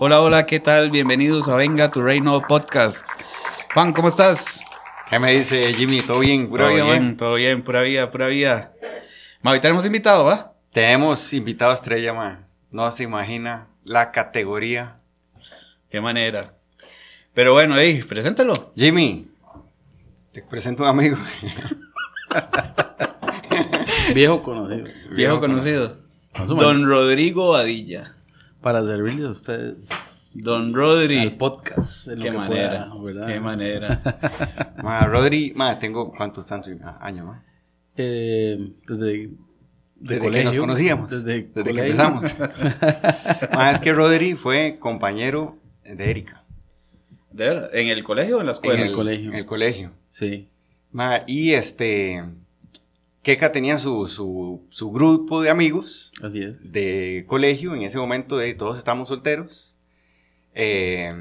[0.00, 0.92] Hola, hola, ¿qué tal?
[0.92, 3.04] Bienvenidos a Venga tu Reino Podcast.
[3.74, 4.60] Juan, ¿cómo estás?
[5.10, 6.02] ¿Qué me dice Jimmy?
[6.02, 6.48] ¿Todo bien?
[6.48, 8.74] ¿Pura todo vida, bien, todo bien, pura vida, pura vida.
[9.42, 10.54] Ma, hoy tenemos invitado, ¿va?
[10.72, 12.46] Tenemos invitado estrella, ma.
[12.70, 15.00] No se imagina la categoría.
[15.90, 16.54] Qué manera.
[17.34, 18.52] Pero bueno, hey, preséntalo.
[18.76, 19.26] Jimmy,
[20.30, 21.16] te presento un amigo.
[24.14, 24.86] Viejo conocido.
[25.10, 25.96] Viejo, conocido.
[26.46, 28.14] Don Rodrigo Adilla.
[28.60, 29.88] Para servirles a ustedes.
[30.34, 31.18] Don Rodri.
[31.18, 32.08] El podcast.
[32.20, 32.88] Qué manera,
[33.26, 34.76] Qué manera.
[34.82, 37.44] ma, Rodri, ma, tengo cuántos años, ma?
[37.96, 39.30] Eh, desde
[40.00, 41.10] desde que nos conocíamos.
[41.10, 42.24] Desde, desde que empezamos.
[43.72, 46.44] es que Rodri fue compañero de Erika.
[47.32, 47.70] ¿De verdad?
[47.74, 48.80] ¿En el colegio o en la escuela?
[48.80, 49.30] En el, colegio.
[49.30, 49.92] En el colegio.
[50.08, 50.48] Sí.
[51.26, 52.24] y este.
[53.28, 54.06] Keka tenía su,
[54.70, 56.12] su, grupo de amigos.
[56.22, 56.72] Así es.
[56.72, 57.74] De colegio.
[57.74, 59.76] En ese momento de, todos estamos solteros.
[60.54, 61.14] Eh,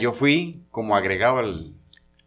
[0.00, 1.74] yo fui como agregado al,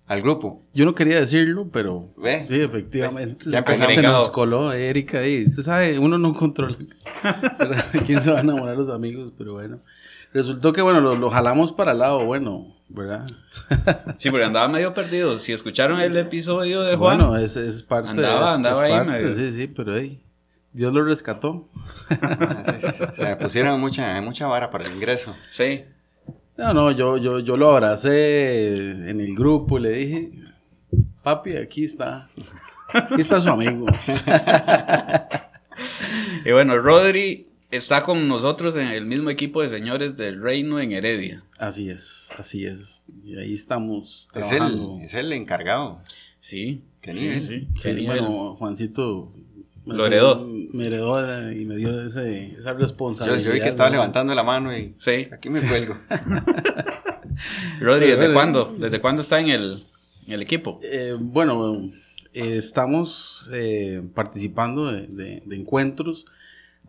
[0.05, 0.61] al grupo.
[0.75, 2.43] Yo no quería decirlo, pero ¿Ve?
[2.43, 3.45] sí, efectivamente.
[3.49, 3.95] Ya empezamos.
[3.95, 6.77] Se nos coló Erika y usted sabe, uno no controla
[8.05, 9.79] quién se va a enamorar los amigos, pero bueno.
[10.33, 13.27] Resultó que, bueno, lo, jalamos para el lado bueno, ¿verdad?
[14.17, 15.39] sí, porque andaba medio perdido.
[15.39, 17.17] Si escucharon el episodio de Juan.
[17.17, 19.33] Bueno, es, es parte Andaba, andaba ahí medio.
[19.33, 20.21] Sí, sí, pero hey,
[20.71, 21.67] Dios lo rescató.
[23.13, 25.35] Se pusieron mucha, mucha vara para el ingreso.
[25.51, 25.83] Sí.
[26.57, 30.31] No, no, yo, yo, yo lo abracé en el grupo y le dije,
[31.23, 32.27] papi, aquí está.
[32.93, 33.85] Aquí está su amigo.
[36.45, 40.91] y bueno, Rodri está con nosotros en el mismo equipo de señores del reino en
[40.91, 41.43] Heredia.
[41.57, 43.05] Así es, así es.
[43.23, 44.97] Y ahí estamos trabajando.
[45.01, 46.01] Es el, es el encargado.
[46.39, 46.83] Sí.
[47.01, 47.67] ¿Qué nivel?
[47.77, 49.31] Sí, Bueno, Juancito
[49.85, 50.45] lo heredó.
[50.73, 53.43] Me heredó y me dio ese, esa responsabilidad.
[53.43, 55.27] Yo, vi que estaba levantando la mano y sí.
[55.31, 55.95] aquí me cuelgo.
[57.79, 58.75] Rodri, ¿desde cuándo?
[58.77, 59.85] ¿Desde cuándo está en el,
[60.27, 60.79] en el equipo?
[60.83, 61.89] Eh, bueno,
[62.33, 66.25] eh, estamos eh, participando de, de, encuentros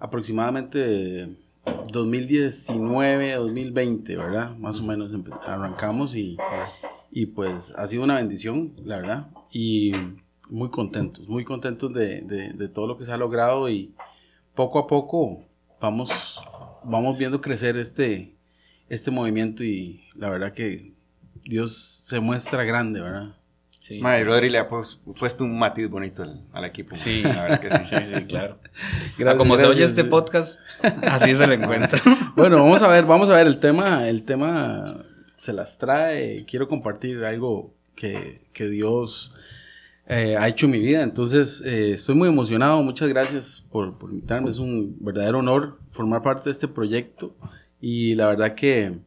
[0.01, 1.37] aproximadamente
[1.93, 4.57] 2019, 2020, ¿verdad?
[4.57, 5.13] Más o menos
[5.47, 6.37] arrancamos y,
[7.13, 9.29] y pues ha sido una bendición, la verdad.
[9.53, 9.93] Y
[10.49, 13.95] muy contentos, muy contentos de, de, todo lo que se ha logrado y
[14.55, 15.45] poco a poco
[15.81, 16.45] vamos,
[16.83, 18.35] vamos viendo crecer este,
[18.89, 20.93] este movimiento y la verdad que
[21.45, 23.37] Dios se muestra grande, ¿verdad?
[23.81, 26.95] Sí, Madre, Rodri le ha puesto un matiz bonito al, equipo.
[26.95, 28.59] Sí, la verdad que sí, sí, claro.
[29.39, 30.61] como se oye este podcast,
[31.03, 31.99] así se le encuentra.
[32.37, 35.03] bueno, vamos a ver, vamos a ver el tema, el tema
[35.39, 36.45] se las trae.
[36.45, 39.33] Quiero compartir algo que, que Dios
[40.07, 41.03] eh, ha hecho mi vida.
[41.03, 42.83] Entonces, eh, estoy muy emocionado.
[42.83, 44.51] Muchas gracias por, por, invitarme.
[44.51, 47.35] Es un verdadero honor formar parte de este proyecto.
[47.81, 48.99] Y la verdad que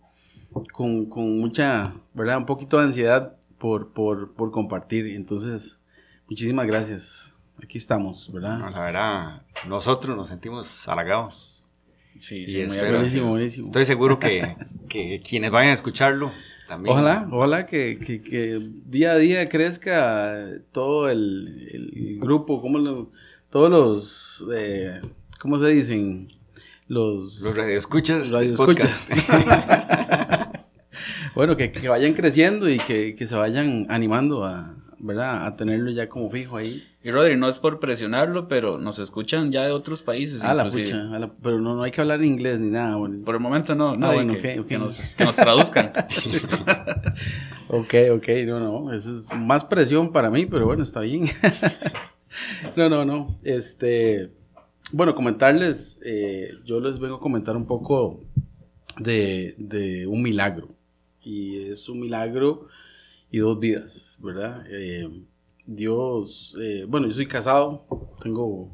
[0.72, 2.38] con, con mucha, ¿verdad?
[2.38, 5.08] Un poquito de ansiedad por, por, por compartir.
[5.16, 5.80] Entonces,
[6.28, 7.34] muchísimas gracias.
[7.64, 8.60] Aquí estamos, ¿verdad?
[8.60, 11.66] la verdad, nosotros nos sentimos halagados.
[12.20, 13.68] Sí, sí, muy buenísimo, buenísimo.
[13.68, 14.58] Estoy seguro que,
[14.90, 16.30] que quienes vayan a escucharlo
[16.88, 23.12] Ojalá, ojalá que, que, día a día crezca todo el, grupo, como
[23.50, 25.00] todos los, eh,
[25.40, 26.28] ¿cómo se dicen?
[26.90, 28.32] Los, los radioescuchas.
[28.32, 29.06] radioescuchas.
[31.36, 35.46] bueno, que, vayan creciendo y que, que se vayan animando a, ¿verdad?
[35.46, 36.84] A tenerlo ya como fijo ahí.
[37.04, 40.42] Y Rodri, no es por presionarlo, pero nos escuchan ya de otros países.
[40.42, 41.10] Ah, la pucha,
[41.42, 42.98] pero no, no hay que hablar inglés ni nada.
[43.26, 45.92] Por el momento no, no ah, bueno, que, que, nos, que, nos, traduzcan.
[47.68, 51.26] ok, ok, no, no, eso es más presión para mí, pero bueno, está bien.
[52.78, 54.32] no, no, no, este,
[54.94, 58.22] bueno, comentarles, eh, yo les vengo a comentar un poco
[58.98, 60.70] de, de un milagro.
[61.24, 62.68] Y es un milagro
[63.34, 64.64] y dos vidas, ¿verdad?
[64.70, 65.10] Eh,
[65.66, 67.86] Dios, eh, bueno, yo soy casado,
[68.22, 68.70] tengo,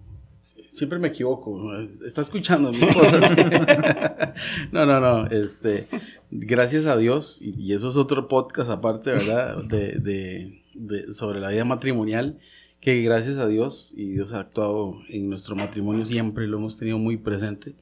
[0.70, 1.74] siempre me equivoco,
[2.06, 3.32] está escuchando mis cosas.
[4.72, 5.88] no, no, no, este,
[6.32, 9.64] gracias a Dios, y, eso es otro podcast aparte, ¿verdad?
[9.64, 12.40] De, de, de, sobre la vida matrimonial,
[12.82, 16.98] que gracias a Dios, y Dios ha actuado en nuestro matrimonio siempre, lo hemos tenido
[16.98, 17.76] muy presente,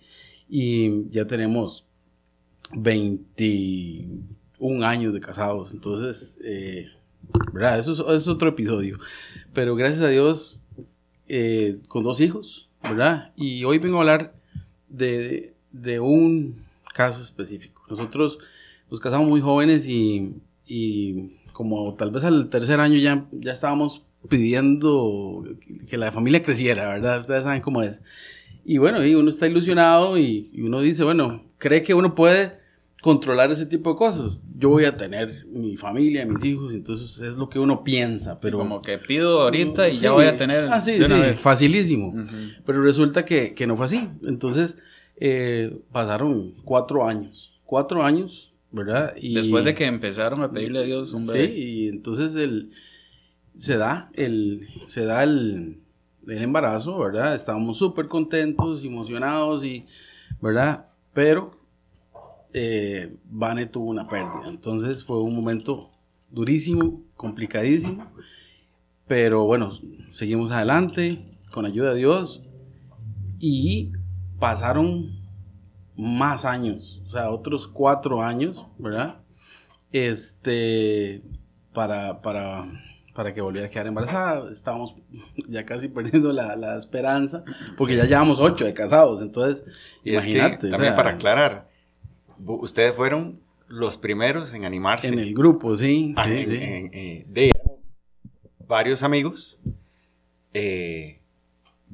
[0.50, 1.88] y ya tenemos
[2.76, 4.06] 20
[4.60, 5.74] un año de casados.
[5.74, 6.90] Entonces, eh,
[7.54, 7.80] ¿verdad?
[7.80, 9.00] Eso es, otro episodio.
[9.54, 10.64] Pero gracias a Dios,
[11.28, 13.32] eh, con dos hijos, ¿verdad?
[13.36, 14.34] Y hoy vengo a hablar
[14.90, 16.56] de, de un
[16.94, 17.84] caso específico.
[17.90, 18.40] Nosotros
[18.90, 24.04] nos casamos muy jóvenes y, y como tal vez al tercer año ya, ya estábamos
[24.30, 25.44] pidiendo
[25.88, 27.20] que la familia creciera, ¿verdad?
[27.20, 28.02] Ustedes saben cómo es.
[28.66, 32.60] Y bueno, y uno está ilusionado y, y uno dice, bueno, cree que uno puede
[33.02, 34.44] controlar ese tipo de cosas.
[34.58, 38.58] Yo voy a tener mi familia, mis hijos, entonces es lo que uno piensa, pero...
[38.58, 40.02] Como que pido ahorita y Sí.
[40.04, 40.68] ya voy a tener...
[40.72, 42.14] Ah, sí, sí, facilísimo.
[42.66, 44.10] Pero resulta que, que no fue así.
[44.24, 44.78] Entonces,
[45.18, 47.60] eh, pasaron cuatro años.
[47.66, 49.14] Cuatro años, ¿verdad?
[49.20, 51.58] Y, Después de que empezaron a pedirle a Dios un Sí, bebé.
[51.58, 52.72] y entonces el,
[53.56, 55.80] se da el, se da el,
[56.28, 57.36] el embarazo, ¿verdad?
[57.36, 59.86] Estábamos súper contentos, emocionados y,
[60.42, 60.88] ¿verdad?
[61.14, 61.57] Pero
[62.60, 64.48] eh, Vane tuvo una pérdida.
[64.48, 65.92] Entonces fue un momento
[66.32, 68.12] durísimo, complicadísimo.
[69.08, 69.72] Pero bueno,
[70.10, 72.44] seguimos adelante con ayuda de Dios
[73.40, 73.92] y
[74.40, 75.20] pasaron
[75.96, 79.20] más años, o sea, otros cuatro años, ¿verdad?
[79.92, 81.24] Este,
[81.74, 82.68] para, para,
[83.16, 84.52] para que volviera a quedar embarazada.
[84.52, 84.96] Estábamos
[85.48, 87.44] ya casi perdiendo la, la esperanza,
[87.78, 89.64] porque ya llevamos ocho de casados, entonces,
[90.04, 90.68] Y es que, imagínate.
[90.68, 91.70] o también sea, para aclarar,
[92.46, 95.08] ustedes fueron los primeros en animarse.
[95.08, 96.56] En el grupo, sí, Ah, sí, en- sí.
[96.56, 97.52] en- eh, de
[98.68, 99.60] varios amigos,
[100.54, 101.20] eh,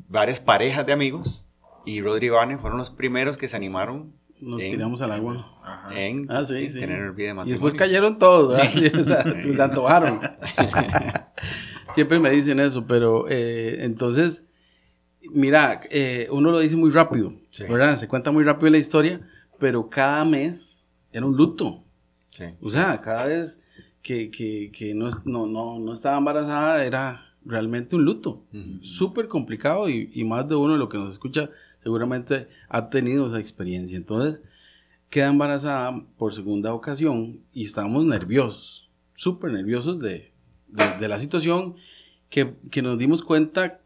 [0.07, 1.45] varias parejas de amigos,
[1.85, 5.49] y Rodri y Vane fueron los primeros que se animaron Nos en- tiramos al agua.
[5.63, 5.99] Ajá.
[5.99, 7.45] en Ah, sí, tener vida de Y matrimonio.
[7.53, 8.63] después cayeron todos, ¿verdad?
[8.99, 10.21] o sea, se antojaron.
[11.95, 14.43] Siempre me dicen eso, pero eh, entonces,
[15.31, 15.81] mira,
[16.31, 17.33] uno lo dice muy rápido.
[17.69, 17.95] ¿verdad?
[17.97, 19.21] Se cuenta muy rápido la historia,
[19.63, 20.83] pero cada mes
[21.13, 21.85] era un luto.
[22.27, 22.43] Sí.
[22.59, 23.63] O sea, cada vez
[24.01, 28.43] que, que, que no, no, no, no estaba embarazada era realmente un luto.
[28.81, 31.49] Súper complicado y, y más de uno de lo que nos escucha
[31.81, 33.95] seguramente ha tenido esa experiencia.
[33.95, 34.41] Entonces,
[35.09, 40.33] queda embarazada por segunda ocasión y estábamos nerviosos, súper nerviosos de,
[40.67, 41.75] de- de la situación
[42.29, 43.79] que, que nos dimos cuenta,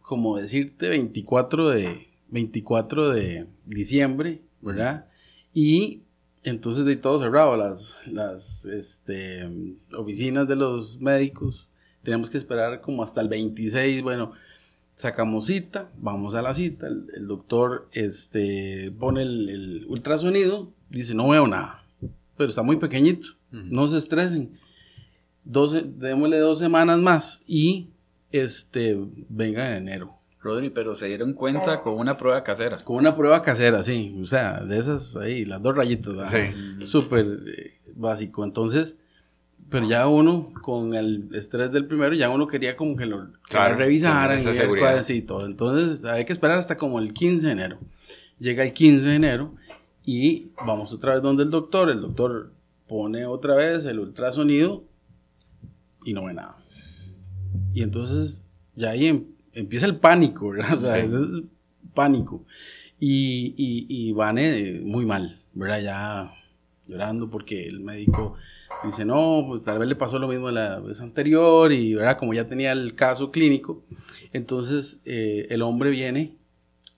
[0.00, 5.06] como decirte, 24 de, 24 de diciembre, ¿verdad?
[5.54, 6.02] Y
[6.42, 9.48] entonces de todo cerrado, las, las este,
[9.96, 11.70] oficinas de los médicos,
[12.02, 14.32] teníamos que esperar como hasta el 26, bueno,
[14.94, 21.14] sacamos cita, vamos a la cita, el, el doctor este, pone el, el ultrasonido, dice,
[21.14, 21.84] no veo nada,
[22.36, 24.58] pero está muy pequeñito, no se estresen,
[25.44, 27.88] 12, démosle dos semanas más y
[28.32, 28.98] este,
[29.28, 30.18] venga en enero.
[30.44, 32.76] Rodri, pero se dieron cuenta con una prueba casera.
[32.76, 36.30] Con una prueba casera, sí, o sea, de esas ahí, las dos rayitas, ¿verdad?
[36.78, 36.86] Sí.
[36.86, 38.44] súper eh, básico.
[38.44, 38.98] Entonces,
[39.70, 43.38] pero ya uno, con el estrés del primero, ya uno quería como que lo, que
[43.48, 45.46] Claro, lo revisaran y ver cuál- sí, todo.
[45.46, 47.78] Entonces, hay que esperar hasta como el 15 de enero.
[48.38, 49.54] Llega el 15 de enero
[50.04, 51.88] y vamos otra vez donde el doctor.
[51.88, 52.52] El doctor
[52.86, 54.84] pone otra vez el ultrasonido
[56.04, 56.56] y no ve nada.
[57.72, 58.42] Y entonces,
[58.76, 60.74] ya ahí em- empieza el pánico, ¿verdad?
[60.76, 61.10] O sea, Sí.
[61.14, 61.42] es
[61.94, 62.44] pánico.
[63.00, 65.82] Y, y, y Vane eh, muy mal, ¿verdad?
[65.82, 66.32] Ya
[66.86, 68.34] llorando porque el médico
[68.84, 72.18] dice, no, pues tal vez le pasó lo mismo la vez anterior y, ¿verdad?
[72.18, 73.82] Como ya tenía el caso clínico,
[74.32, 76.36] entonces eh, el hombre viene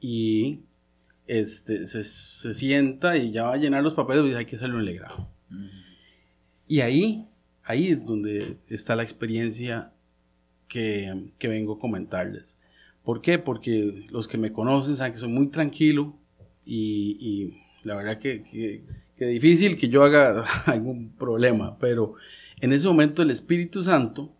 [0.00, 0.60] y
[1.26, 4.56] este, se, se sienta y ya va a llenar los papeles y dice, hay que
[4.56, 5.28] hacerle un legrado.
[6.68, 7.26] Y ahí,
[7.64, 9.92] ahí es donde está la experiencia
[10.68, 12.58] que, que vengo a comentarles.
[13.04, 13.38] ¿Por qué?
[13.38, 16.16] Porque los que me conocen saben que soy muy tranquilo
[16.64, 17.54] y,
[17.84, 18.82] la verdad que, que,
[19.16, 22.14] que difícil que yo haga algún problema, pero
[22.60, 24.34] en ese momento el Espíritu Santo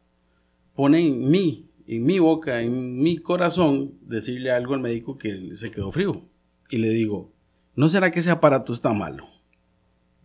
[0.74, 5.70] pone en mí, en mi boca, en mi corazón, decirle algo al médico que se
[5.70, 6.22] quedó frío.
[6.68, 7.32] Y le digo,
[7.76, 9.26] ¿no será que ese aparato está malo?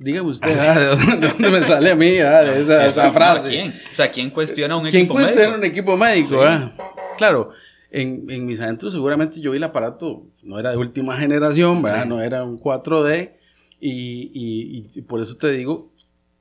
[0.03, 2.89] Dígame usted, ah, ¿de, dónde, de dónde me sale a mí ah, de esa, Sí,
[2.89, 3.49] esa ¿a frase?
[3.49, 3.69] ¿Quién?
[3.69, 5.57] O sea, ¿quién cuestiona un ¿Quién equipo cuestiona médico?
[5.59, 6.27] un equipo médico?
[6.29, 6.35] Sí.
[6.35, 6.71] verdad?
[7.17, 7.49] Claro,
[7.91, 12.03] en, en mis adentros seguramente yo vi el aparato, no era de última generación, ¿verdad?
[12.03, 12.09] Sí.
[12.09, 13.33] No era un 4D,
[13.79, 15.91] y, y- y por eso te digo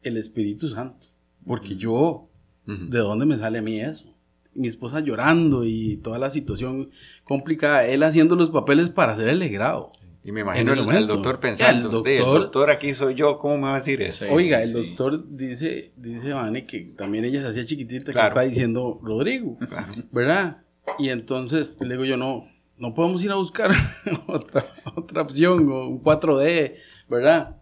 [0.02, 1.09] el Espíritu Santo,
[1.47, 2.26] porque yo.
[2.67, 4.07] ¿de dónde me sale a mí eso?
[4.55, 6.90] Mi esposa llorando y toda la situación
[7.25, 9.93] complicada, él haciendo los papeles para hacer el legrado.
[10.23, 13.62] Y me imagino el, doctor pensando, El "De, el doctor- aquí soy yo, ¿cómo me
[13.65, 14.27] va a decir eso?
[14.31, 14.75] Oiga, el sí.
[14.75, 18.27] doctor dice, dice Vane que también ella se hacía chiquitita, Claro.
[18.27, 19.57] que está diciendo Rodrigo.
[19.59, 19.87] Claro.
[20.12, 20.59] ¿verdad?
[20.99, 22.45] Y entonces le digo yo, no,
[22.77, 23.71] no podemos ir a buscar
[24.27, 26.75] otra, otra opción, o un 4D,
[27.09, 27.57] ¿verdad?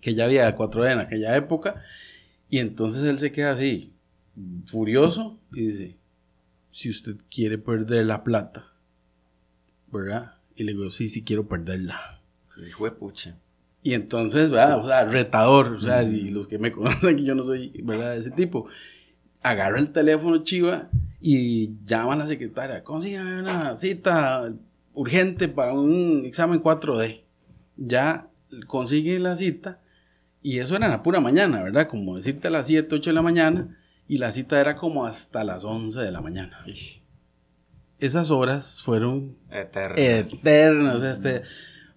[0.00, 1.82] Que ya había 4D en aquella época.
[2.48, 3.92] Y entonces él se queda así,
[4.64, 5.96] furioso, y dice,
[6.70, 8.64] si usted quiere perder la plata,
[9.92, 10.36] ¿verdad?
[10.56, 12.20] Y le digo, sí, sí quiero perderla.
[12.66, 13.36] Hijo de pucha.
[13.82, 14.78] Y entonces, ¿verdad?
[14.78, 18.12] O sea, retador, o sea, y los que me conocen que yo no soy, ¿verdad?
[18.12, 18.68] De ese tipo.
[19.42, 20.88] Agarra el teléfono chiva
[21.20, 24.52] y llama a la secretaria, consígame una cita
[24.94, 27.22] urgente para un examen 4D.
[27.76, 28.28] Ya
[28.66, 29.80] consigue la cita
[30.42, 31.88] Y eso era en la pura mañana, ¿verdad?
[31.88, 35.42] Como decirte a las 7, 8 de la mañana y la cita era como hasta
[35.42, 36.64] las 11 de la mañana.
[38.02, 39.98] Esas horas fueron Eternas.
[40.32, 41.02] eternas.
[41.02, 41.42] Este,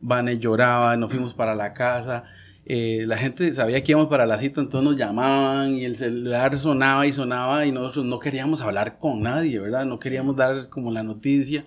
[0.01, 2.25] Vane lloraba, nos fuimos para la casa.
[2.67, 6.55] eh, la gente sabía que íbamos para la cita, entonces nos llamaban y el celular
[6.57, 9.85] sonaba y sonaba y nosotros no queríamos hablar con nadie, ¿verdad?
[9.85, 11.65] No queríamos dar como la noticia.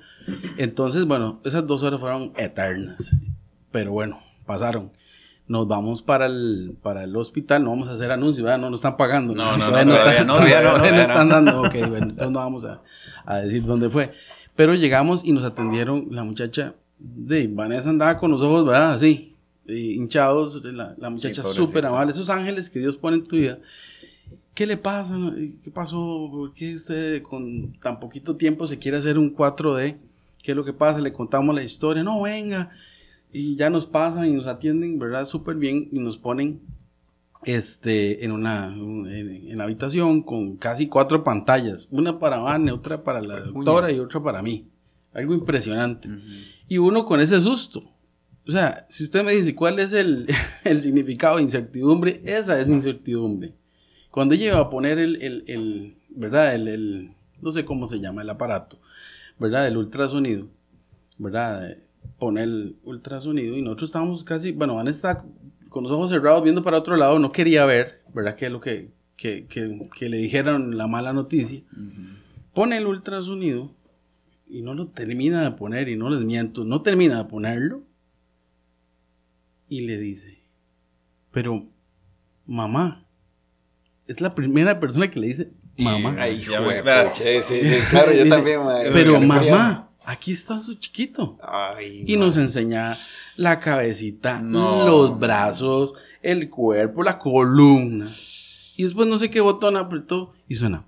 [0.57, 3.23] Entonces, bueno, esas dos horas fueron eternas.
[3.73, 4.93] Pero bueno, pasaron.
[5.49, 8.59] Nos vamos para el, para el hospital, no vamos a hacer anuncios, ¿verdad?
[8.59, 9.35] No nos están pagando.
[9.35, 11.61] No, no, Todavía no, todavía no, todavía todavía no, no todavía están dando.
[11.63, 12.83] Ok, bueno, entonces no vamos a,
[13.25, 14.13] a decir dónde fue.
[14.55, 18.93] Pero llegamos y nos atendieron la muchacha de Vanessa andaba con los ojos, ¿verdad?
[18.93, 19.37] Así,
[19.67, 23.59] hinchados, la, la muchacha súper amable, esos ángeles que Dios pone en tu vida.
[24.55, 25.17] ¿Qué le pasa?
[25.63, 26.29] ¿Qué pasó?
[26.31, 29.97] ¿Por qué usted con tan poquito tiempo se quiere hacer un 4D?
[30.43, 30.99] ¿Qué es lo que pasa?
[30.99, 32.03] Le contamos la historia.
[32.03, 32.71] No, venga.
[33.33, 35.25] Y ya nos pasan y nos atienden, ¿verdad?
[35.27, 36.61] Súper bien y nos ponen
[37.45, 39.09] este, en una en,
[39.51, 41.87] en la habitación con casi cuatro pantallas.
[41.91, 44.67] Una para Vane, otra para la doctora y otra para mí.
[45.13, 46.09] Algo impresionante.
[46.69, 47.83] Y uno con ese susto.
[48.47, 50.27] O sea, si usted me dice cuál es el,
[50.65, 53.53] el significado de incertidumbre, esa es incertidumbre.
[54.11, 56.55] Cuando iba a poner el, el, el- ¿verdad?
[56.55, 58.79] El- no sé cómo se llama el aparato,
[59.39, 59.69] ¿verdad?
[59.69, 60.49] El ultrasonido,
[61.19, 61.77] ¿verdad?
[62.19, 65.25] Pone el ultrasonido y nosotros estábamos casi, bueno, Van está
[65.69, 68.35] con los ojos cerrados viendo para otro lado, no quería ver, ¿verdad?
[68.35, 71.63] Que es lo que, que, que, que le dijeron la mala noticia.
[72.55, 73.75] Pone el ultrasonido
[74.49, 77.83] y no lo termina de poner, y no les miento, no termina de ponerlo.
[79.69, 80.43] Y le dice,
[81.31, 81.67] pero
[82.47, 83.07] mamá,
[84.07, 86.17] es la primera persona que le dice mamá.
[86.19, 87.13] Ay, Ya hijo claro,
[88.13, 88.91] yo Dice, también, madre.
[88.93, 91.39] Pero mamá, aquí está su chiquito.
[91.43, 92.97] Ay, Y nos enseña
[93.37, 94.87] la cabecita, No.
[94.87, 98.09] los brazos, el cuerpo, la columna.
[98.77, 100.85] Y después no sé qué botón apretó y suena.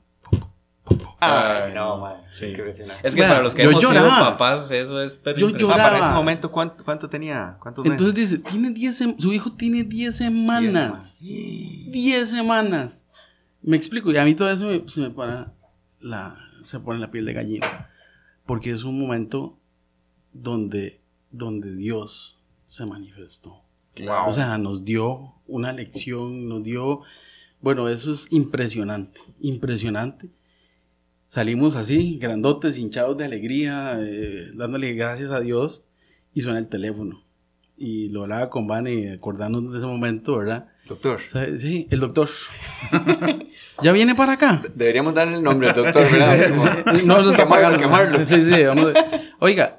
[1.23, 2.23] Ay, no, madre.
[2.33, 2.47] Sí.
[2.47, 3.07] Impresionante.
[3.07, 4.31] Es que para los que yo hemos sido lloraba.
[4.31, 5.81] papás, eso es pero Yo impresionante.
[5.81, 6.13] Ah, para lloraba.
[6.13, 7.57] ese momento, ¿cuánto, cuánto tenía?
[7.61, 8.31] ¿Cuántos Entonces meses?
[8.31, 11.19] dice, tiene 10 sem- su hijo tiene 10 Diez semanas.
[11.21, 13.05] 10 semanas.
[13.63, 15.53] Me explico, y a mí todo eso me- se me para
[16.01, 17.90] la, se pone la piel de gallina.
[18.51, 19.57] Porque es un momento
[20.33, 20.99] donde,
[21.31, 23.63] donde Dios se manifestó.
[23.95, 24.29] Claro.
[24.29, 27.03] O sea, nos dio una lección, nos dio,
[27.61, 30.31] bueno, eso es impresionante, impresionante.
[31.29, 35.85] Salimos así, grandotes, hinchados de alegría, eh, dándole gracias a Dios,
[36.35, 37.23] y suena el teléfono.
[37.77, 40.70] Y lo hablaba con Vane, acordándonos de ese momento, ¿verdad?
[40.87, 41.21] Doctor.
[41.59, 42.29] Sí, el doctor.
[43.83, 44.63] ¿Ya viene para acá?
[44.75, 46.49] Deberíamos darle el nombre al doctor, ¿verdad?
[46.85, 47.79] Como- No, no está Quemarlo, pagando.
[47.79, 48.25] quemarlo.
[48.25, 49.79] Sí, sí, vamos a- Oiga,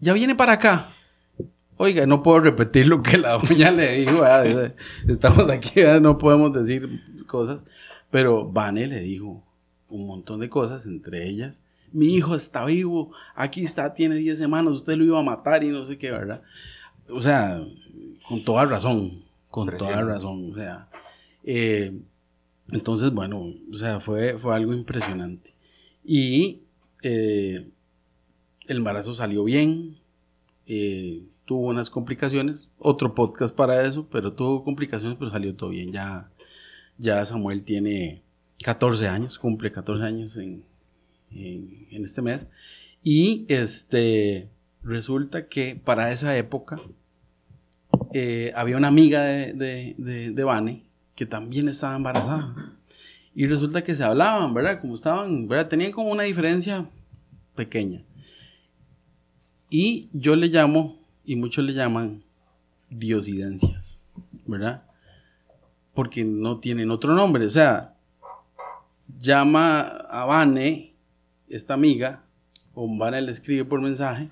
[0.00, 0.90] ya viene para acá.
[1.76, 4.20] Oiga, no puedo repetir lo que la doña le dijo.
[4.20, 4.74] ¿verdad?
[5.08, 6.00] Estamos aquí, ¿verdad?
[6.00, 7.64] no podemos decir cosas.
[8.10, 9.42] Pero Vane le dijo
[9.88, 14.72] un montón de cosas, entre ellas, mi hijo está vivo, aquí está, tiene 10 semanas,
[14.74, 16.42] usted lo iba a matar y no sé qué, ¿verdad?
[17.08, 17.60] O sea,
[18.28, 20.88] con toda razón, con toda razón, o sea.
[21.44, 21.92] eh,
[22.72, 25.54] entonces, bueno, o sea, fue, fue algo impresionante.
[26.04, 26.60] Y
[27.02, 27.68] eh,
[28.68, 29.96] el embarazo salió bien,
[30.66, 35.90] eh, tuvo unas complicaciones, otro podcast para eso, pero tuvo complicaciones, pero salió todo bien.
[35.92, 36.30] Ya,
[36.98, 38.22] ya Samuel tiene
[38.62, 40.62] 14 años, cumple 14 años en,
[41.32, 42.46] en, en este mes.
[43.02, 44.48] Y este
[44.82, 46.80] resulta que para esa época
[48.12, 52.54] eh, había una amiga de, de, Vane que también estaba embarazada.
[53.34, 54.80] Y resulta que se hablaban, ¿verdad?
[54.80, 55.68] Como estaban, ¿verdad?
[55.68, 56.88] Tenían como una diferencia
[57.54, 58.02] pequeña.
[59.68, 62.24] Y yo le llamo, y muchos le llaman,
[62.88, 64.00] diosidencias,
[64.46, 64.82] ¿verdad?
[65.94, 67.46] Porque no tienen otro nombre.
[67.46, 67.94] O sea,
[69.20, 70.94] llama a Vane,
[71.48, 72.24] esta amiga,
[72.74, 74.28] o Vane le escribe por mensaje,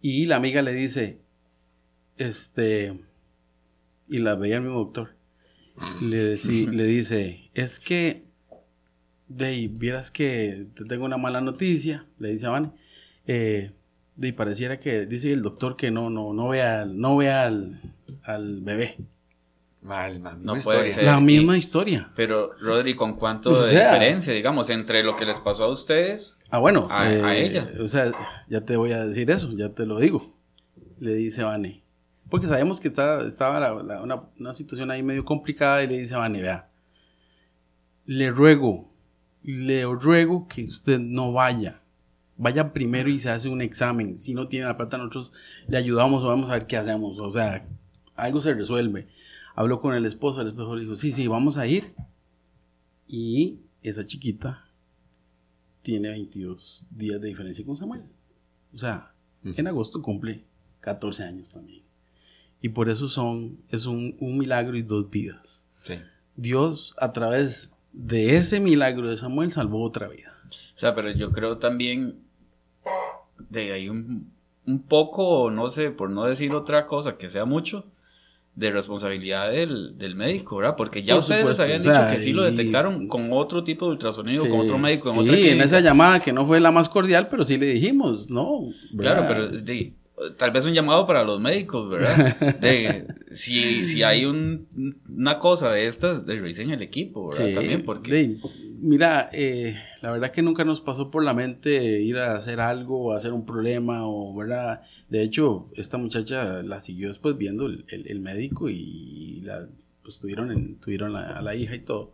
[0.00, 1.21] y la amiga le dice,
[2.22, 2.98] este,
[4.08, 5.10] y la veía el mismo doctor,
[6.02, 6.36] le,
[6.72, 8.24] le dice, es que,
[9.28, 12.70] de vieras que te tengo una mala noticia, le dice a Vane,
[13.26, 13.72] eh,
[14.16, 17.80] de pareciera que dice el doctor que no, no, no vea, no vea al,
[18.24, 18.96] al bebé.
[19.80, 20.44] Mal, mal.
[20.44, 21.04] No puede ser.
[21.04, 22.12] La y- misma historia.
[22.14, 26.36] Pero, Rodri, ¿con cuánto O de diferencia, digamos, entre lo que les pasó a ustedes?
[26.50, 26.86] Ah, bueno.
[26.90, 27.68] A- a ella.
[27.80, 28.12] O sea,
[28.48, 30.36] ya te voy a decir eso, ya te lo digo.
[31.00, 31.82] Le dice Vane.
[32.32, 35.98] Porque sabemos que está- estaba la- la- una, una situación ahí medio complicada y le
[35.98, 36.70] dice a Vane, vea,
[38.06, 38.90] le ruego,
[39.42, 41.82] le ruego que usted no vaya.
[42.38, 44.18] Vaya primero y se hace un examen.
[44.18, 45.30] Si no tiene la plata, nosotros
[45.68, 47.18] le ayudamos o vamos a ver qué hacemos.
[47.18, 47.68] O sea,
[48.16, 49.08] algo se resuelve.
[49.54, 51.92] habló con el esposo, el esposo le dijo, sí, sí, vamos a ir.
[53.06, 54.64] Y esa chiquita
[55.82, 58.02] tiene 22 días de diferencia con Samuel.
[58.74, 59.12] O sea,
[59.44, 60.46] en agosto cumple
[60.80, 61.82] 14 años también.
[62.62, 65.64] Y por eso son, es un, un milagro y dos vidas.
[65.84, 65.94] Sí.
[66.36, 70.32] Dios, a través de ese milagro de Samuel, salvó otra vida.
[70.46, 72.20] O sea, pero yo creo también
[73.50, 74.30] de ahí un,
[74.66, 77.84] un poco, no sé, por no decir otra cosa que sea mucho,
[78.54, 80.76] de responsabilidad del, del médico, ¿verdad?
[80.76, 83.64] Porque ya Por ustedes supuesto, habían o sea, dicho que sí lo detectaron con otro
[83.64, 86.70] tipo de ultrasonido, con otro médico, sí, otra en esa llamada que no fue la
[86.70, 88.66] más cordial, pero sí le dijimos, ¿no?
[88.96, 89.28] Claro, ¿verdad?
[89.28, 89.94] pero di,
[90.36, 92.56] tal vez un llamado para los médicos, ¿verdad?
[92.60, 94.66] De, si, si hay un,
[95.16, 97.46] una cosa de estas, de revisen el equipo, ¿verdad?
[97.48, 98.10] Sí, También porque...
[98.12, 98.36] de-
[98.80, 103.06] mira, eh, la verdad que nunca nos pasó por la mente ir a hacer algo
[103.06, 104.82] o hacer un problema o, ¿verdad?
[105.08, 109.68] De hecho, esta muchacha la siguió después viendo el, el- el médico y la,
[110.02, 112.12] pues tuvieron, en- tuvieron la- a la hija y todo.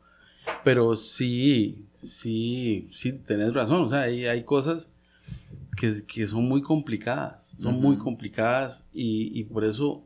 [0.65, 4.91] Pero sí, sí, sí, tenés razón, o sea, hay, hay cosas
[5.79, 10.05] que, que son muy complicadas, son muy complicadas y, y por eso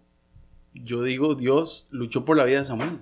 [0.75, 2.99] yo digo, Dios luchó por la vida de Samuel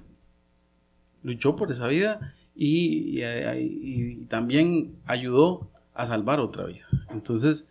[1.22, 6.86] luchó por esa vida y, y- y- y también ayudó a salvar otra vida.
[7.10, 7.68] Entonces,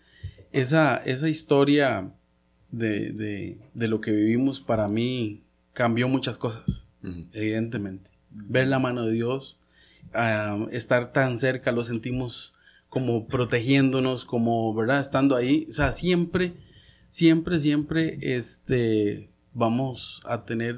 [0.51, 2.11] esa, esa historia
[2.71, 5.41] de, de- de lo que vivimos para mí
[5.73, 6.85] cambió muchas cosas,
[7.33, 8.11] evidentemente.
[8.31, 9.57] Ver la mano de Dios,
[10.13, 12.53] ah, estar tan cerca, lo sentimos
[12.89, 14.99] como protegiéndonos, como, ¿verdad?
[14.99, 15.67] Estando ahí.
[15.69, 16.53] O sea, siempre,
[17.09, 20.75] siempre, siempre, este, vamos a tener,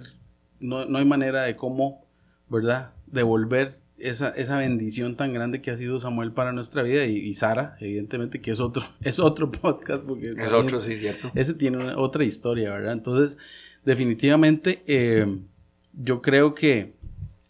[0.60, 2.06] no, no hay manera de cómo,
[2.50, 2.92] ¿verdad?
[3.08, 7.34] Devolver esa, esa bendición tan grande que ha sido Samuel para nuestra vida y, y
[7.36, 10.04] Sara, evidentemente, que es otro, es otro podcast.
[10.04, 11.32] Porque Es también- otro, sí, cierto.
[11.36, 12.94] ese tiene una- otra historia, ¿verdad?
[12.94, 13.38] Entonces,
[13.86, 15.26] definitivamente, eh,
[15.94, 16.94] yo creo que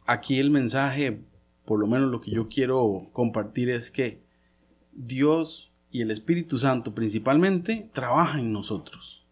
[0.05, 1.21] aquí el mensaje,
[1.65, 4.19] por lo menos lo que yo quiero compartir es que
[4.93, 9.23] Dios y el Espíritu Santo principalmente trabajan en nosotros.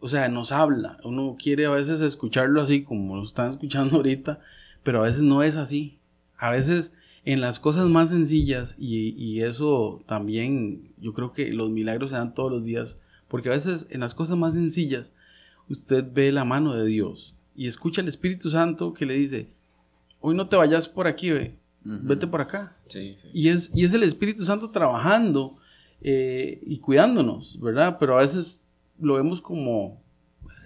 [0.00, 0.98] O sea, nos habla.
[1.04, 4.40] Uno quiere a veces escucharlo así como lo están escuchando ahorita,
[4.82, 5.98] pero a veces no es así.
[6.36, 6.92] A veces
[7.24, 12.16] en las cosas más sencillas, y, y eso también, yo creo que los milagros se
[12.16, 15.12] dan todos los días, porque a veces en las cosas más sencillas
[15.68, 19.48] usted ve la mano de Dios y escucha al Espíritu Santo que le dice,
[20.20, 21.98] hoy no te vayas por aquí, ve, Ujú.
[22.02, 22.76] vete por acá.
[22.86, 23.28] Sí, sí.
[23.32, 25.56] Y es, y es el Espíritu Santo trabajando
[26.00, 27.96] eh, y cuidándonos, ¿verdad?
[27.98, 28.62] Pero a veces
[29.00, 30.00] lo vemos como,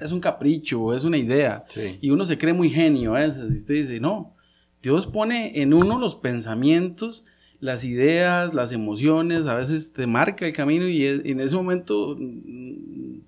[0.00, 1.64] es un capricho, es una idea.
[1.68, 1.98] Sí.
[2.00, 3.44] Y uno se cree muy genio a veces.
[3.50, 4.34] Y usted dice, no,
[4.82, 7.24] Dios pone en uno los pensamientos,
[7.60, 12.16] las ideas, las emociones, a veces te marca el camino y, y en ese momento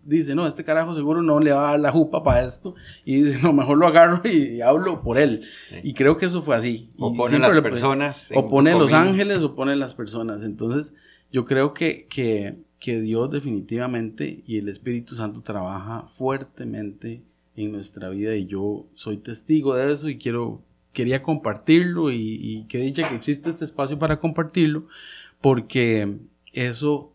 [0.08, 2.74] dice, no, este carajo seguro no le va a dar la jupa para esto.
[3.04, 5.42] Y dice, no, mejor lo agarro y, hablo por él.
[5.68, 5.76] Sí.
[5.82, 6.90] Y creo que eso fue así.
[6.98, 8.30] O pone las personas.
[8.34, 10.42] o pone los ángeles o pone las personas.
[10.42, 10.94] Entonces,
[11.30, 17.22] yo creo que, que, que Dios definitivamente y el Espíritu Santo trabaja fuertemente
[17.56, 22.64] en nuestra vida y yo soy testigo de eso y quiero, quería compartirlo y, y
[22.66, 24.86] que dicha que existe este espacio para compartirlo
[25.40, 26.18] porque
[26.52, 27.12] eso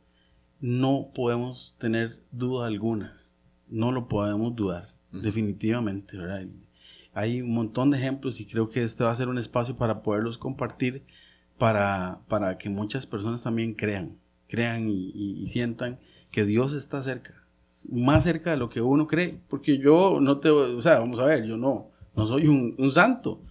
[0.65, 3.17] no podemos tener duda alguna,
[3.67, 6.43] no lo podemos dudar, definitivamente, ¿verdad?
[7.13, 10.01] Hay un montón de ejemplos y creo que este va a ser un espacio para
[10.01, 11.03] poderlos compartir
[11.57, 14.15] para, para que muchas personas también crean,
[14.47, 15.99] crean y, y- y sientan
[16.31, 17.43] que Dios está cerca,
[17.91, 21.25] más cerca de lo que uno cree, porque yo no te, o sea, vamos a
[21.25, 23.41] ver, yo no, no soy un, un santo,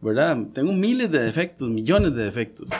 [0.00, 0.38] ¿verdad?
[0.54, 2.70] Tengo miles de defectos, millones de defectos,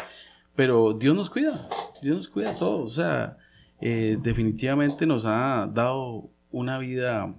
[0.57, 1.69] pero Dios nos cuida,
[2.03, 3.37] Dios nos cuida a todos, o sea,
[3.83, 7.35] eh, definitivamente nos ha dado una vida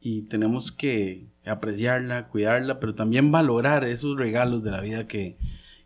[0.00, 5.36] y tenemos que apreciarla, cuidarla, pero también valorar esos regalos de la vida que,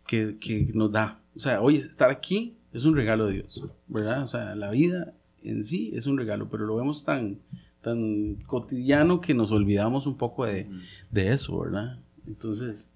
[0.07, 1.19] que, que nos da.
[1.35, 4.23] O sea, hoy estar aquí es un regalo de Dios, ¿verdad?
[4.23, 7.37] O sea, la vida en sí es un regalo, pero lo vemos tan,
[7.81, 10.67] tan cotidiano que nos olvidamos un poco de,
[11.11, 11.99] de eso, ¿verdad?
[12.25, 12.89] Entonces,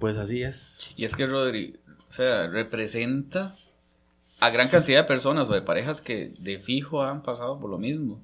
[0.00, 0.90] pues así es.
[0.96, 1.76] Y es que Rodri,
[2.08, 3.54] o sea, representa
[4.40, 7.78] a gran cantidad de personas o de parejas que de fijo han pasado por lo
[7.78, 8.22] mismo.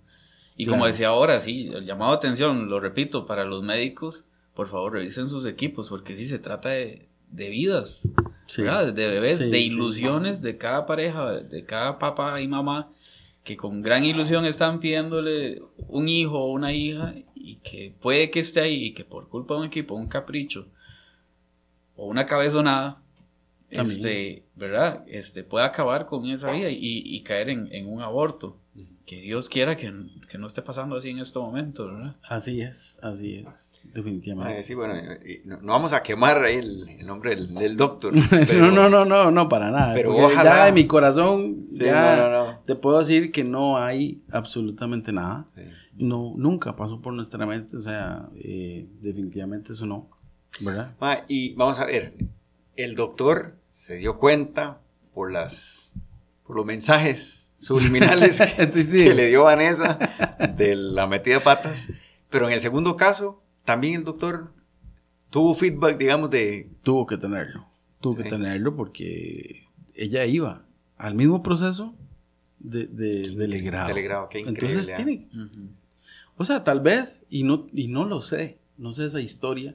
[0.56, 4.24] Y como decía ahora, sí, el llamado de atención, lo repito, para los médicos,
[4.54, 8.08] por favor, revisen sus equipos, porque sí se trata de, de vidas,
[8.46, 8.62] Sí.
[8.62, 8.92] ¿verdad?
[8.94, 9.64] De bebés, Sí, de sí.
[9.66, 12.90] ilusiones de cada pareja, de cada papá y mamá,
[13.44, 18.40] que con gran ilusión están pidiéndole un hijo o una hija y que puede que
[18.40, 20.66] esté ahí y que por culpa de un equipo, un capricho
[21.96, 23.02] o una cabezonada,
[23.70, 23.98] También.
[23.98, 25.04] este, ¿verdad?
[25.08, 28.58] Este, puede acabar con esa vida y, y caer en, en un aborto.
[29.06, 29.92] Que Dios quiera que,
[30.28, 32.16] que no esté pasando así en este momento, ¿verdad?
[32.28, 34.64] Así es, así es, definitivamente.
[34.64, 34.94] sí, bueno,
[35.44, 38.12] no, no vamos a quemar ahí el, el nombre del, del doctor.
[38.14, 39.94] no, pero- no, no, no, no, para nada.
[39.94, 42.58] pero ojalá- Ya de mi corazón, Sí, ya no, no, no.
[42.64, 45.46] te puedo decir que no hay absolutamente nada.
[45.54, 45.62] Sí.
[45.98, 50.10] No, nunca pasó por nuestra mente, o sea, eh, definitivamente eso no,
[50.60, 50.94] ¿verdad?
[51.00, 52.12] Ma, y vamos a ver,
[52.76, 54.80] el doctor se dio cuenta
[55.14, 55.92] por las
[56.46, 59.04] por los mensajes subliminales que, Sí, sí.
[59.04, 59.98] que le dio Vanessa
[60.56, 61.88] de la metida de patas,
[62.30, 64.52] pero en el segundo caso también el doctor
[65.30, 67.66] tuvo feedback, digamos, de Tuvo que tenerlo,
[68.00, 68.28] tuvo que Sí.
[68.30, 70.62] tenerlo porque ella iba
[70.98, 71.94] al mismo proceso
[72.60, 73.92] de, de, del legrado.
[73.92, 74.68] del grado, qué increíble.
[74.68, 74.96] Entonces ¿ah?
[74.96, 75.28] tiene,
[76.36, 79.74] o sea, tal vez, y no, y no lo sé, no sé esa historia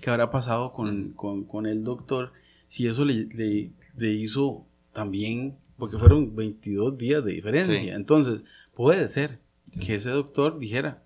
[0.00, 2.32] que habrá pasado con, con, con el doctor,
[2.66, 7.78] si eso le, le, le hizo también, porque fueron 22 días de diferencia.
[7.78, 7.88] Sí.
[7.88, 8.40] Entonces,
[8.74, 9.38] puede ser
[9.80, 11.02] que ese doctor dijera,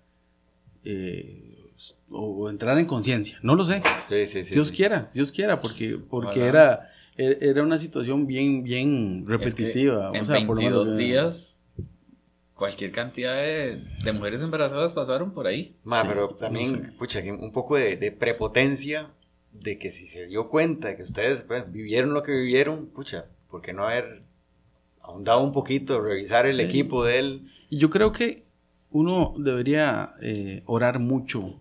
[0.83, 1.57] eh,
[2.09, 3.81] o, o entrar en conciencia, no lo sé.
[4.07, 4.53] Sí, sí, sí.
[4.53, 10.11] Dios quiera, Dios quiera, porque, porque era, e- era una situación bien, bien repetitiva.
[10.13, 11.57] Es que o sea, en por lo 22 menos, eh, días,
[12.61, 15.75] cualquier cantidad de, de mujeres embarazadas pasaron por ahí.
[15.83, 16.91] Ma, Sí, pero no también, sé.
[16.99, 19.07] pucha, un poco de, de prepotencia
[19.51, 23.25] de que si se dio cuenta de que ustedes pues, vivieron lo que vivieron, pucha,
[23.49, 24.21] ¿por qué no haber
[25.01, 26.61] ahondado un poquito, revisar el Sí.
[26.61, 27.51] equipo de él?
[27.71, 28.43] Y yo creo que
[28.91, 31.59] uno debería eh, orar mucho,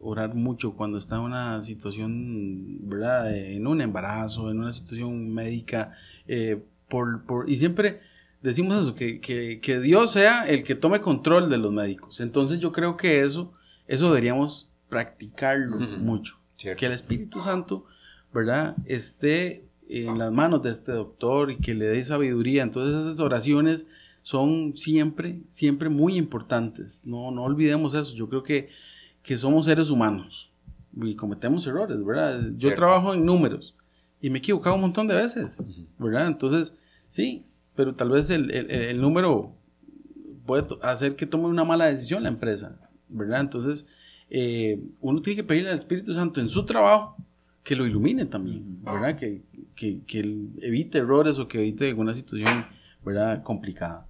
[0.00, 3.34] orar mucho cuando está en una situación, ¿verdad?
[3.34, 5.92] Eh, En un embarazo, en una situación médica,
[6.28, 8.00] eh, por, por- y siempre
[8.42, 12.20] decimos eso, que, que- que Dios sea el que tome control de los médicos.
[12.20, 13.52] Entonces yo creo que eso,
[13.86, 16.38] eso deberíamos practicarlo mucho.
[16.56, 16.78] ¿cierto?
[16.80, 17.86] Que el Espíritu Santo,
[18.34, 18.76] ¿verdad?
[18.86, 22.62] Esté en las manos de este doctor y que le dé sabiduría.
[22.62, 23.86] Entonces esas oraciones
[24.22, 27.00] son siempre, siempre muy importantes.
[27.04, 28.14] No, no olvidemos eso.
[28.14, 28.68] Yo creo que,
[29.22, 30.52] que somos seres humanos
[31.00, 32.40] y cometemos errores, ¿verdad?
[32.56, 32.76] Yo Cierto.
[32.76, 33.74] trabajo en números
[34.20, 35.64] y me he equivocado un montón de veces,
[35.98, 36.26] ¿verdad?
[36.26, 36.74] Entonces,
[37.08, 37.44] sí,
[37.80, 39.54] pero tal vez el, el- el número
[40.44, 43.40] puede hacer que tome una mala decisión la empresa, ¿verdad?
[43.40, 43.86] Entonces,
[44.28, 47.16] eh, uno tiene que pedirle al Espíritu Santo en su trabajo
[47.64, 49.16] que lo ilumine también, ¿verdad?
[49.16, 49.40] Que,
[49.74, 50.20] que,
[50.60, 52.66] evite errores o que evite alguna situación,
[53.02, 53.42] ¿verdad?
[53.42, 54.06] Complicada.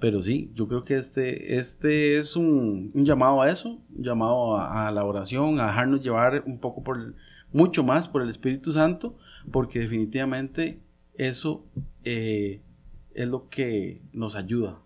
[0.00, 4.56] Pero sí, yo creo que este, este es un, un llamado a eso, un llamado
[4.56, 7.14] a, a la oración, a dejarnos llevar un poco por,
[7.52, 9.16] mucho más por el Espíritu Santo,
[9.52, 10.80] porque definitivamente
[11.14, 11.64] eso
[12.04, 12.60] eh,
[13.14, 14.78] es lo que nos ayuda,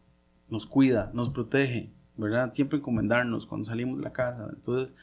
[0.51, 2.53] nos cuida, nos protege, ¿verdad?
[2.53, 4.49] Siempre encomendarnos cuando salimos de la casa.
[4.53, 4.95] Entonces,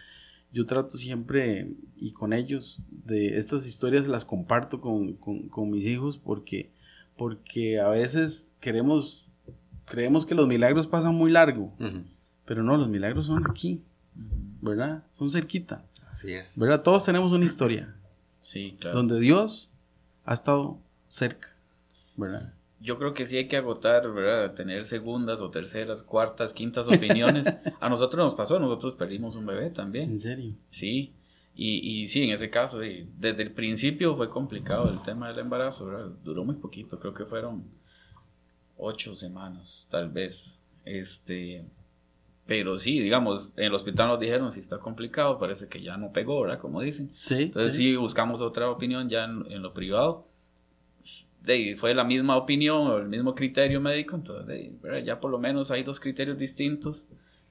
[0.51, 5.86] yo trato siempre, y con ellos, de estas historias las comparto con, con- con mis
[5.86, 6.71] hijos porque,
[7.17, 9.27] porque a veces queremos,
[9.86, 11.73] creemos que los milagros pasan muy largo,
[12.45, 13.81] pero no, los milagros son aquí,
[14.62, 15.03] ¿verdad?
[15.12, 16.57] Son cerquita, Así es.
[16.59, 16.83] ¿verdad?
[16.83, 17.95] Todos tenemos una historia
[18.39, 18.95] Sí, claro.
[18.97, 19.71] donde Dios
[20.25, 20.77] ha estado
[21.09, 21.49] cerca,
[22.15, 22.52] ¿verdad?
[22.83, 24.53] Yo creo que sí hay que agotar, ¿verdad?
[24.55, 27.47] Tener segundas o terceras, cuartas, quintas opiniones.
[27.79, 30.11] A nosotros nos pasó, nosotros perdimos un bebé también.
[30.11, 30.53] En serio.
[30.69, 31.13] Sí.
[31.55, 35.85] Y, y sí, en ese caso, desde el principio fue complicado el tema del embarazo,
[35.85, 36.11] ¿verdad?
[36.25, 37.63] Duró muy poquito, creo que fueron
[38.75, 40.59] ocho semanas, tal vez.
[40.83, 41.63] Este,
[42.45, 46.11] pero sí, digamos, en el hospital nos dijeron si está complicado, parece que ya no
[46.11, 46.59] pegó, ¿verdad?
[46.59, 47.11] Como dicen.
[47.25, 47.43] Sí.
[47.43, 50.27] Entonces sí buscamos otra opinión ya en, en lo privado.
[51.43, 55.39] De, fue la misma opinión o el mismo criterio médico, entonces de, ya por lo
[55.39, 57.05] menos hay dos criterios distintos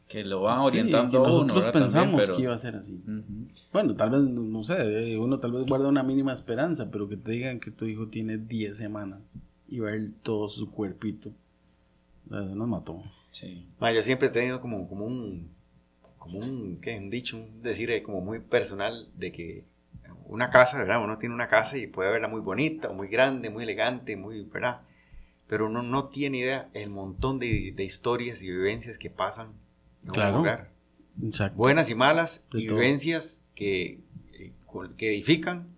[0.08, 1.28] que lo van Sí, orientando que uno.
[1.42, 1.72] nosotros ¿verdad?
[1.72, 2.94] También, pensamos pero- que iba a ser así.
[3.06, 3.48] Ujú.
[3.72, 7.32] Bueno, tal vez, no sé, uno tal vez guarda una mínima esperanza, pero que te
[7.32, 9.20] digan que tu hijo tiene 10 semanas
[9.68, 11.30] y ver todo su cuerpito,
[12.28, 13.02] nos mató.
[13.30, 13.66] Sí.
[13.78, 15.48] Ma, yo siempre he tenido como, como un,
[16.18, 16.96] como un, ¿qué?
[16.98, 19.64] Un dicho, un decir eh, como muy personal de que
[20.32, 21.02] una casa, ¿verdad?
[21.02, 24.82] Uno tiene una casa y puede verla muy bonita, muy grande, muy elegante, muy, ¿verdad?
[25.46, 29.48] Pero uno no tiene idea el montón de, de historias y vivencias que pasan
[30.04, 30.32] en Claro.
[30.36, 30.70] un lugar.
[31.22, 31.56] Exacto.
[31.56, 34.00] Buenas y malas, y vivencias que,
[34.32, 34.52] eh,
[34.96, 35.68] que edifican,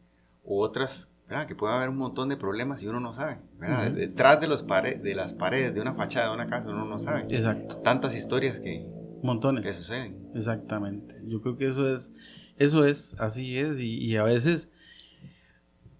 [0.44, 1.46] u otras, ¿verdad?
[1.46, 3.90] Que pueden haber un montón de problemas y uno no sabe, ¿verdad?
[3.90, 7.22] Detrás de, los de las paredes de una fachada de una casa uno no sabe.
[7.30, 7.78] Exacto.
[7.78, 8.86] Tantas historias que,
[9.22, 9.64] Montones.
[9.64, 10.28] que suceden.
[10.34, 11.16] Exactamente.
[11.26, 12.12] Yo creo que eso es,
[12.58, 13.78] eso es, así es.
[13.80, 14.70] Y, y a veces,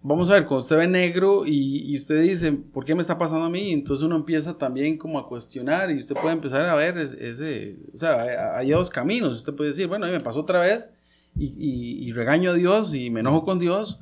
[0.03, 3.17] vamos a ver, cuando usted ve negro y, y usted dice, ¿por qué me está
[3.19, 3.71] pasando a mí?
[3.73, 7.77] Entonces uno empieza también como a cuestionar y usted puede empezar a ver ese, ese-
[7.93, 9.37] o sea, hay, hay dos caminos.
[9.39, 10.91] Usted puede decir, bueno, a mí me pasó otra vez
[11.37, 14.01] y, y- y regaño a Dios y me enojo con Dios,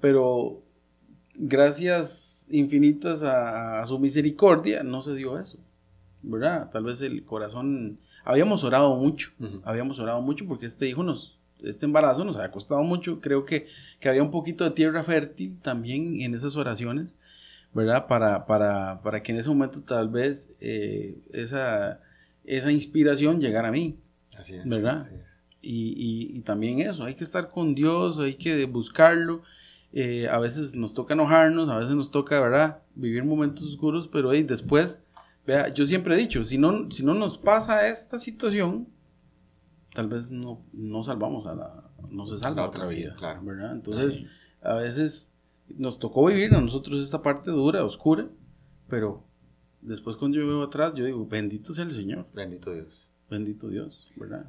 [0.00, 0.62] pero
[1.34, 5.58] gracias infinitas a, su misericordia, no se dio eso,
[6.22, 6.70] ¿verdad?
[6.70, 9.30] Tal vez el corazón, habíamos orado mucho,
[9.64, 13.66] habíamos orado mucho porque este hijo nos, este embarazo nos había costado mucho, creo que,
[14.00, 17.16] que había un poquito de tierra fértil también en esas oraciones,
[17.74, 18.06] ¿verdad?
[18.06, 22.00] Para, para, para que en ese momento tal vez eh, esa,
[22.44, 23.96] esa inspiración llegara a mí,
[24.36, 25.08] así es, ¿verdad?
[25.60, 29.42] Y, y, también eso, hay que estar con Dios, hay que buscarlo.
[29.92, 32.78] Eh, a veces nos toca enojarnos, a veces nos toca, ¿verdad?
[32.94, 35.00] Vivir momentos oscuros, pero ahí después,
[35.46, 38.86] vea, yo siempre he dicho, si no, si no nos pasa esta situación,
[39.98, 43.40] tal vez no, no salvamos a la, no se salva otra vida, claro.
[43.42, 43.72] ¿verdad?
[43.72, 44.22] Entonces,
[44.62, 45.32] a veces
[45.76, 48.28] nos tocó vivir a nosotros esta parte dura, oscura,
[48.88, 49.24] pero
[49.80, 52.28] después cuando yo veo atrás, yo digo, bendito sea el Señor.
[52.32, 53.08] Bendito Dios.
[53.28, 54.46] Bendito Dios, ¿verdad?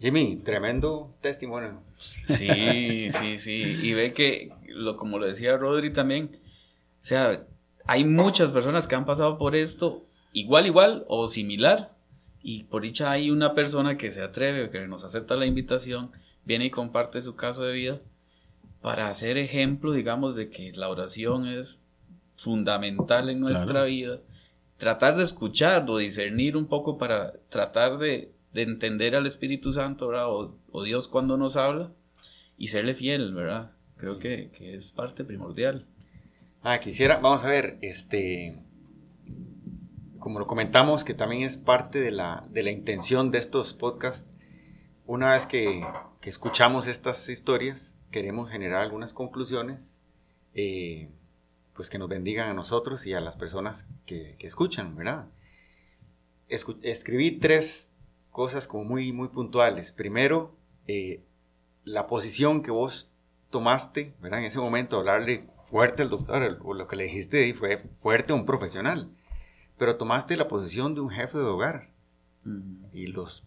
[0.00, 1.80] Jimmy, tremendo testimonio.
[2.26, 3.78] Sí, sí, sí.
[3.80, 7.46] Y ve que, lo, como lo decía Rodri también, o sea,
[7.86, 11.96] hay muchas personas que han pasado por esto igual, igual o similar.
[12.42, 16.10] Y por dicha hay una persona que se atreve, que nos acepta la invitación,
[16.44, 18.00] viene y comparte su caso de vida
[18.80, 21.80] para hacer ejemplo, digamos, de que la oración es
[22.36, 24.20] fundamental en nuestra vida.
[24.76, 30.08] Tratar de escuchar o discernir un poco para tratar de de entender al Espíritu Santo,
[30.08, 30.28] ¿verdad?
[30.28, 31.92] O, Dios cuando nos habla
[32.56, 33.72] y serle fiel, ¿verdad?
[33.96, 35.86] Creo que, es parte primordial.
[36.62, 38.56] Ah, quisiera, vamos a ver, este,
[40.28, 44.28] como lo comentamos, que también es parte de la, de la intención de estos podcasts,
[45.06, 45.82] una vez que,
[46.20, 50.04] escuchamos estas historias, queremos generar algunas conclusiones,
[50.52, 51.08] eh,
[51.72, 55.28] pues que nos bendigan a nosotros y a las personas que, escuchan, ¿verdad?
[56.48, 57.94] escribí tres,
[58.30, 59.92] cosas como muy, muy puntuales.
[59.92, 60.54] Primero,
[60.88, 61.22] eh,
[61.84, 63.10] la posición que vos
[63.48, 64.40] tomaste, ¿verdad?
[64.40, 68.36] En ese momento, hablarle fuerte al doctor, o lo que le dijiste fue fuerte a
[68.36, 69.10] un profesional,
[69.78, 71.90] pero tomaste la posición de un jefe de hogar.
[72.92, 73.44] Y los,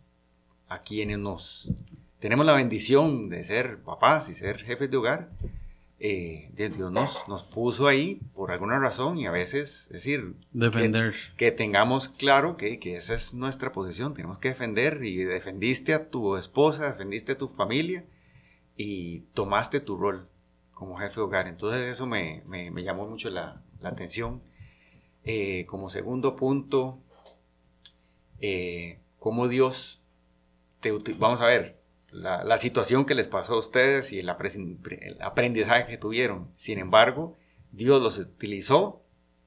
[0.68, 1.74] a quienes nos
[2.22, 5.32] tenemos la bendición de ser papás y ser jefes de hogar,
[6.00, 11.16] eh, Dios nos, nos puso ahí por alguna razón y a veces, es decir, defender.
[11.36, 16.10] Que, tengamos claro que, que, esa es nuestra posición, tenemos que defender y defendiste a
[16.10, 18.06] tu esposa, defendiste a tu familia
[18.78, 20.28] y tomaste tu rol
[20.74, 21.48] como jefe de hogar.
[21.48, 24.42] Entonces eso me, me, me llamó mucho la, la atención.
[25.24, 27.00] Eh, como segundo punto,
[28.40, 30.02] eh, cómo Dios
[30.82, 31.80] te vamos a ver,
[32.12, 36.50] la, situación que les pasó a ustedes y el, aprendizaje que tuvieron.
[36.56, 37.38] Sin embargo,
[37.72, 39.02] Dios los utilizó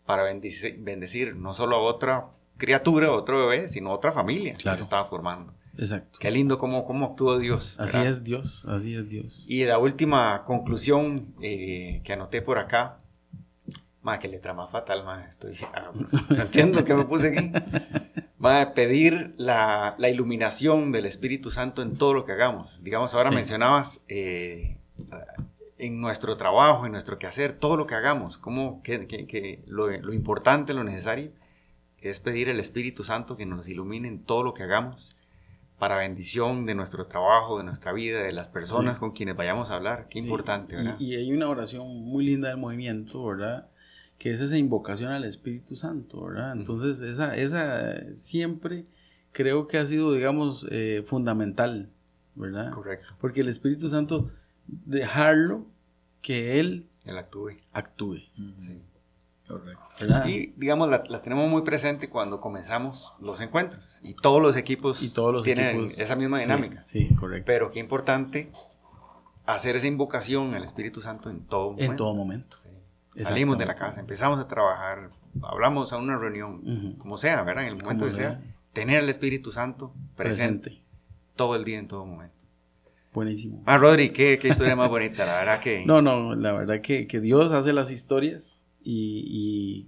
[0.06, 4.80] para bendecir, no solo a otra criatura, otro bebé, sino a otra familia que se
[4.80, 5.52] estaba formando.
[5.76, 6.18] Exacto.
[6.20, 7.74] Qué lindo cómo, cómo actuó Dios.
[7.78, 9.44] Así es Dios, así es Dios.
[9.48, 13.00] Y la última conclusión eh, que anoté por acá,
[14.04, 15.90] más que letra más fatal, más estoy, ah,
[16.28, 17.52] no entiendo que me puse aquí.
[18.42, 22.78] a pedir la, iluminación del Espíritu Santo en todo lo que hagamos.
[22.82, 24.76] Digamos, ahora mencionabas eh,
[25.78, 30.84] en nuestro trabajo, en nuestro quehacer, todo lo que hagamos, como que, lo, importante, lo
[30.84, 31.30] necesario,
[31.98, 35.16] es pedir el Espíritu Santo que nos ilumine en todo lo que hagamos
[35.78, 39.76] para bendición de nuestro trabajo, de nuestra vida, de las personas con quienes vayamos a
[39.76, 40.08] hablar.
[40.10, 40.96] Qué importante, ¿verdad?
[40.98, 43.68] Y, y, hay una oración muy linda del movimiento, ¿verdad?
[44.18, 46.52] Que es esa invocación al Espíritu Santo, ¿verdad?
[46.52, 48.86] Entonces, esa, esa siempre
[49.32, 51.90] creo que ha sido, digamos, eh, fundamental,
[52.34, 52.70] ¿verdad?
[52.70, 53.14] Correcto.
[53.20, 54.30] Porque el Espíritu Santo,
[54.66, 55.66] dejarlo
[56.22, 57.58] que Él, Él actúe.
[57.72, 58.20] Actúe.
[58.56, 58.80] Sí.
[59.46, 59.82] Correcto.
[60.26, 64.00] Y digamos, la, tenemos muy presente cuando comenzamos los encuentros.
[64.02, 66.82] Y todos los equipos y todos los tienen esa misma dinámica.
[66.86, 67.44] Sí, correcto.
[67.46, 68.50] Pero qué importante
[69.44, 71.90] hacer esa invocación al Espíritu Santo en todo momento.
[71.90, 72.56] En todo momento.
[73.16, 75.10] Salimos de la casa, empezamos a trabajar,
[75.42, 77.64] hablamos a una reunión, como sea, ¿verdad?
[77.64, 78.40] En el momento que sea,
[78.72, 80.82] tener el Espíritu Santo presente,
[81.36, 82.34] todo el día, en todo momento.
[83.12, 83.62] Buenísimo.
[83.64, 85.84] Ah, Rodri, qué, historia más bonita, la verdad que...
[85.86, 89.86] No, no, la verdad que, Dios hace las historias y,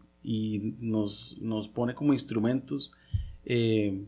[0.80, 2.92] nos, nos, pone como instrumentos
[3.44, 4.04] eh,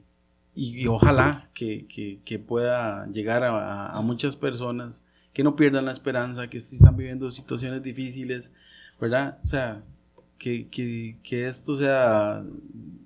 [0.54, 5.02] y, ojalá que, pueda llegar a, a, muchas personas
[5.32, 8.52] que no pierdan la esperanza, que están viviendo situaciones difíciles,
[9.00, 9.38] ¿verdad?
[9.44, 9.82] O sea,
[10.38, 12.44] que, que, que, esto sea,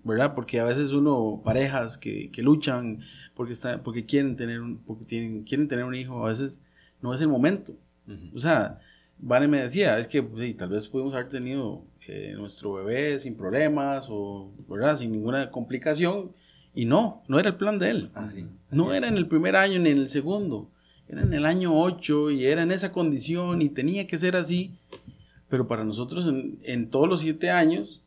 [0.04, 0.34] ¿verdad?
[0.34, 3.00] Porque a veces uno, parejas que, que luchan
[3.34, 6.60] porque, está, porque, quieren, tener un, porque tienen, quieren tener un hijo, a veces
[7.00, 7.74] no es el momento.
[8.34, 8.80] O sea,
[9.18, 10.20] Vane me decía, es que
[10.58, 14.96] tal vez pudimos haber tenido eh, nuestro bebé sin problemas o, ¿verdad?
[14.96, 16.32] Sin ninguna complicación.
[16.74, 18.10] Y no, no era el plan de él.
[18.14, 20.70] Así, no era en el primer año ni en el segundo.
[21.08, 24.72] Era en el año 8 y era en esa condición y tenía que ser así.
[25.52, 28.02] Pero para nosotros en, en todos los siete años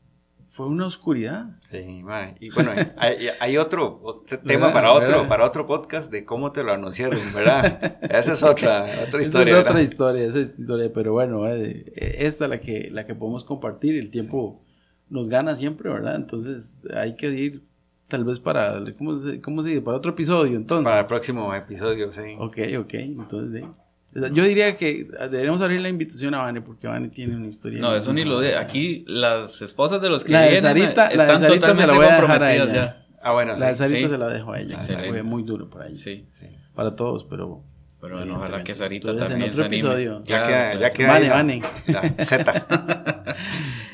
[0.50, 1.52] fue una oscuridad.
[1.60, 2.34] Sí, mae.
[2.40, 6.64] Y bueno, hay, hay otro, otro tema para otro, para otro podcast de cómo te
[6.64, 8.00] lo anunciaron, ¿verdad?
[8.02, 9.60] Esa es otra, otra historia.
[9.60, 13.06] Esa es otra historia, esa es historia, pero bueno, eh, esta es la que, la
[13.06, 13.96] que podemos compartir.
[13.96, 14.64] El tiempo
[15.08, 16.16] nos gana siempre, ¿verdad?
[16.16, 17.62] Entonces hay que ir
[18.08, 19.82] tal vez para, ¿cómo se, cómo se dice?
[19.84, 20.84] Para otro episodio, entonces.
[20.84, 22.38] Para el próximo episodio, sí.
[22.40, 23.70] Ok, ok, entonces, sí.
[24.32, 27.82] Yo diría que deberíamos abrir la invitación a Vane porque Vane tiene una historia.
[27.82, 28.56] No, eso ni lo de.
[28.58, 31.88] Aquí las esposas de los que la de vienen Sarita, están de Sarita totalmente se
[31.88, 32.74] la voy a dejar a ella.
[32.74, 33.06] ya.
[33.22, 33.80] Ah, bueno, La de sí.
[33.80, 34.10] Sarita sí.
[34.14, 34.76] se la dejo a ella.
[34.76, 35.10] Excelente.
[35.10, 35.98] Fue muy duro para ella.
[35.98, 36.26] Sí.
[36.32, 36.46] sí.
[36.74, 37.62] Para todos, pero.
[38.00, 39.78] Pero bueno, ojalá que Sarita Entonces, también en otro se anime.
[39.80, 40.24] episodio.
[40.26, 41.62] Ya queda, ya queda Vane, Vane.
[41.88, 43.36] la Z.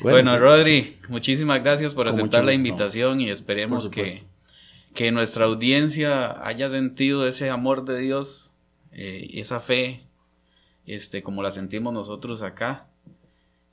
[0.02, 0.38] Bueno, sí.
[0.38, 4.22] Rodri, muchísimas gracias por Con aceptar la invitación y esperemos Por que,
[4.94, 8.52] que nuestra audiencia haya sentido ese amor de Dios,
[8.92, 10.00] eh, esa fe,
[10.86, 12.86] este, como la sentimos nosotros acá.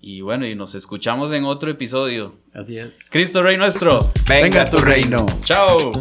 [0.02, 2.36] Y bueno, y nos escuchamos en otro episodio.
[2.54, 3.10] Así es.
[3.12, 4.00] Cristo Rey nuestro.
[4.28, 5.26] Venga, Venga tu reino.
[5.42, 5.92] Chao.